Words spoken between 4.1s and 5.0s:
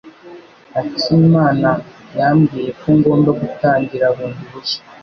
bundi bushya.